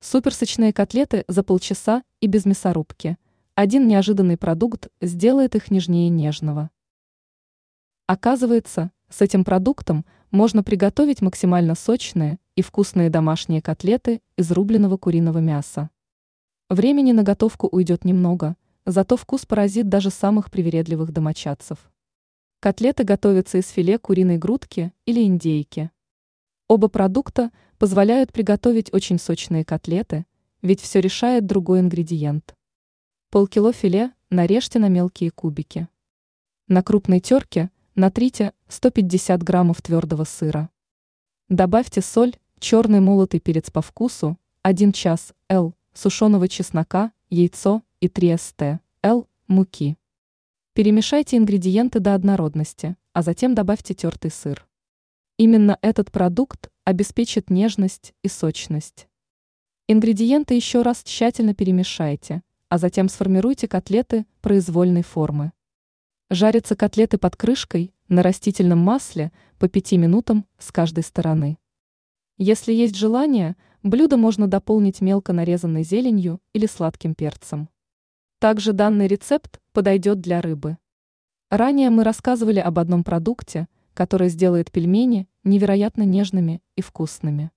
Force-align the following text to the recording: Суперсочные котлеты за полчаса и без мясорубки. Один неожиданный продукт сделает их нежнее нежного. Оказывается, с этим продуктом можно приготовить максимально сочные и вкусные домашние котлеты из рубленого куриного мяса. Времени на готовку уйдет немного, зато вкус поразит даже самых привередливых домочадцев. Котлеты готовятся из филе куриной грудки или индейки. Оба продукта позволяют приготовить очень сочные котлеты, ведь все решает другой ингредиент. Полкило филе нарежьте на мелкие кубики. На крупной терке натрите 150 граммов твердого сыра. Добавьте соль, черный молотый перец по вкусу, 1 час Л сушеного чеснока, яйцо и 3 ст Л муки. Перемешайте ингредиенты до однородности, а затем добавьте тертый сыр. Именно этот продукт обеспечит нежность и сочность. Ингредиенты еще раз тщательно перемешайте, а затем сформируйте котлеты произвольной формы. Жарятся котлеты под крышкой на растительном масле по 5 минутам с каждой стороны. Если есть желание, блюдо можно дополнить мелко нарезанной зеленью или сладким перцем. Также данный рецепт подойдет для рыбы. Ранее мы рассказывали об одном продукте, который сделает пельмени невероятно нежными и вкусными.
Суперсочные 0.00 0.72
котлеты 0.72 1.24
за 1.26 1.42
полчаса 1.42 2.04
и 2.20 2.28
без 2.28 2.44
мясорубки. 2.44 3.18
Один 3.56 3.88
неожиданный 3.88 4.36
продукт 4.36 4.88
сделает 5.00 5.56
их 5.56 5.72
нежнее 5.72 6.08
нежного. 6.08 6.70
Оказывается, 8.06 8.92
с 9.08 9.22
этим 9.22 9.42
продуктом 9.44 10.06
можно 10.30 10.62
приготовить 10.62 11.20
максимально 11.20 11.74
сочные 11.74 12.38
и 12.54 12.62
вкусные 12.62 13.10
домашние 13.10 13.60
котлеты 13.60 14.22
из 14.36 14.52
рубленого 14.52 14.98
куриного 14.98 15.38
мяса. 15.38 15.90
Времени 16.70 17.10
на 17.10 17.24
готовку 17.24 17.66
уйдет 17.66 18.04
немного, 18.04 18.56
зато 18.86 19.16
вкус 19.16 19.46
поразит 19.46 19.88
даже 19.88 20.10
самых 20.10 20.52
привередливых 20.52 21.10
домочадцев. 21.10 21.90
Котлеты 22.60 23.02
готовятся 23.02 23.58
из 23.58 23.68
филе 23.68 23.98
куриной 23.98 24.38
грудки 24.38 24.92
или 25.06 25.24
индейки. 25.24 25.90
Оба 26.68 26.88
продукта 26.88 27.50
позволяют 27.78 28.30
приготовить 28.30 28.92
очень 28.92 29.18
сочные 29.18 29.64
котлеты, 29.64 30.26
ведь 30.60 30.82
все 30.82 31.00
решает 31.00 31.46
другой 31.46 31.80
ингредиент. 31.80 32.54
Полкило 33.30 33.72
филе 33.72 34.12
нарежьте 34.28 34.78
на 34.78 34.88
мелкие 34.88 35.30
кубики. 35.30 35.88
На 36.66 36.82
крупной 36.82 37.20
терке 37.20 37.70
натрите 37.94 38.52
150 38.68 39.42
граммов 39.42 39.80
твердого 39.80 40.24
сыра. 40.24 40.68
Добавьте 41.48 42.02
соль, 42.02 42.36
черный 42.58 43.00
молотый 43.00 43.40
перец 43.40 43.70
по 43.70 43.80
вкусу, 43.80 44.36
1 44.60 44.92
час 44.92 45.32
Л 45.48 45.74
сушеного 45.94 46.48
чеснока, 46.48 47.12
яйцо 47.30 47.82
и 48.00 48.08
3 48.08 48.36
ст 48.36 48.62
Л 49.02 49.26
муки. 49.46 49.96
Перемешайте 50.74 51.38
ингредиенты 51.38 51.98
до 51.98 52.14
однородности, 52.14 52.96
а 53.14 53.22
затем 53.22 53.54
добавьте 53.54 53.94
тертый 53.94 54.30
сыр. 54.30 54.67
Именно 55.40 55.78
этот 55.82 56.10
продукт 56.10 56.68
обеспечит 56.82 57.48
нежность 57.48 58.12
и 58.24 58.28
сочность. 58.28 59.06
Ингредиенты 59.86 60.54
еще 60.54 60.82
раз 60.82 61.04
тщательно 61.04 61.54
перемешайте, 61.54 62.42
а 62.68 62.76
затем 62.76 63.08
сформируйте 63.08 63.68
котлеты 63.68 64.26
произвольной 64.40 65.02
формы. 65.02 65.52
Жарятся 66.28 66.74
котлеты 66.74 67.18
под 67.18 67.36
крышкой 67.36 67.94
на 68.08 68.24
растительном 68.24 68.80
масле 68.80 69.30
по 69.60 69.68
5 69.68 69.92
минутам 69.92 70.44
с 70.58 70.72
каждой 70.72 71.04
стороны. 71.04 71.56
Если 72.36 72.72
есть 72.72 72.96
желание, 72.96 73.54
блюдо 73.84 74.16
можно 74.16 74.48
дополнить 74.48 75.00
мелко 75.00 75.32
нарезанной 75.32 75.84
зеленью 75.84 76.40
или 76.52 76.66
сладким 76.66 77.14
перцем. 77.14 77.68
Также 78.40 78.72
данный 78.72 79.06
рецепт 79.06 79.60
подойдет 79.72 80.20
для 80.20 80.40
рыбы. 80.40 80.78
Ранее 81.48 81.90
мы 81.90 82.02
рассказывали 82.02 82.58
об 82.58 82.80
одном 82.80 83.04
продукте, 83.04 83.68
который 83.98 84.28
сделает 84.28 84.70
пельмени 84.70 85.26
невероятно 85.48 86.02
нежными 86.02 86.62
и 86.76 86.82
вкусными. 86.82 87.50